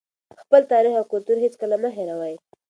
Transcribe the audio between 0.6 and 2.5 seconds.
تاریخ او کلتور هېڅکله مه هېروئ.